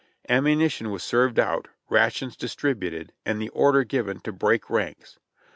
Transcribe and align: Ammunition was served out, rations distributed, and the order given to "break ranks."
Ammunition 0.27 0.89
was 0.89 1.03
served 1.03 1.37
out, 1.37 1.67
rations 1.87 2.35
distributed, 2.35 3.13
and 3.23 3.39
the 3.39 3.49
order 3.49 3.83
given 3.83 4.19
to 4.21 4.31
"break 4.31 4.67
ranks." 4.67 5.19